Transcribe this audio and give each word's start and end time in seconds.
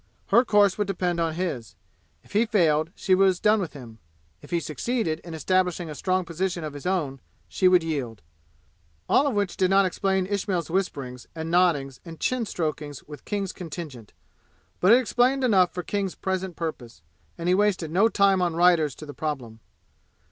Her 0.29 0.43
course 0.43 0.79
would 0.79 0.87
depend 0.87 1.19
on 1.19 1.35
his. 1.35 1.75
If 2.23 2.31
he 2.33 2.47
failed, 2.47 2.89
she 2.95 3.13
was 3.13 3.39
done 3.39 3.61
with 3.61 3.73
him. 3.73 3.99
If 4.41 4.49
he 4.49 4.59
succeeded 4.59 5.19
in 5.19 5.35
establishing 5.35 5.91
a 5.91 5.93
strong 5.93 6.25
position 6.25 6.63
of 6.63 6.73
his 6.73 6.87
own, 6.87 7.19
she 7.47 7.67
would 7.67 7.83
yield. 7.83 8.23
All 9.07 9.27
of 9.27 9.35
which 9.35 9.55
did 9.57 9.69
not 9.69 9.85
explain 9.85 10.25
Ismail's 10.25 10.71
whisperings 10.71 11.27
and 11.35 11.51
noddings 11.51 11.99
and 12.03 12.19
chin 12.19 12.45
strokings 12.47 13.03
with 13.03 13.25
King's 13.25 13.53
contingent. 13.53 14.13
But 14.79 14.91
it 14.91 14.97
explained 14.99 15.43
enough 15.43 15.71
for 15.71 15.83
King's 15.83 16.15
present 16.15 16.55
purpose, 16.55 17.03
and 17.37 17.47
he 17.47 17.53
wasted 17.53 17.91
no 17.91 18.09
time 18.09 18.41
on 18.41 18.55
riders 18.55 18.95
to 18.95 19.05
the 19.05 19.13
problem. 19.13 19.59